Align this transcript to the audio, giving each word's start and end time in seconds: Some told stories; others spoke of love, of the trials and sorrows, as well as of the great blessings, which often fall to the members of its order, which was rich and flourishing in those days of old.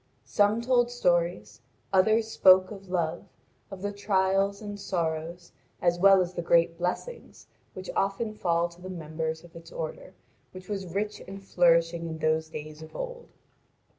Some 0.25 0.63
told 0.63 0.89
stories; 0.89 1.61
others 1.93 2.27
spoke 2.27 2.71
of 2.71 2.89
love, 2.89 3.23
of 3.69 3.83
the 3.83 3.91
trials 3.91 4.59
and 4.59 4.79
sorrows, 4.79 5.51
as 5.79 5.99
well 5.99 6.21
as 6.21 6.31
of 6.31 6.37
the 6.37 6.41
great 6.41 6.75
blessings, 6.79 7.45
which 7.75 7.87
often 7.95 8.33
fall 8.33 8.67
to 8.69 8.81
the 8.81 8.89
members 8.89 9.43
of 9.43 9.55
its 9.55 9.71
order, 9.71 10.15
which 10.53 10.67
was 10.67 10.87
rich 10.95 11.21
and 11.27 11.39
flourishing 11.43 12.07
in 12.07 12.17
those 12.17 12.49
days 12.49 12.81
of 12.81 12.95
old. 12.95 13.27